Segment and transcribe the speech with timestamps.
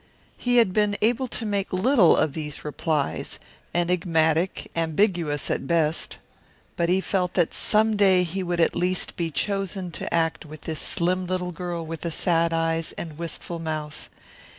[0.35, 3.37] He had been able to make little of these replies,
[3.71, 6.17] enigmatic, ambiguous, at best.
[6.75, 10.61] But he felt that some day he would at least be chosen to act with
[10.61, 14.09] this slim little girl with the sad eyes and wistful mouth.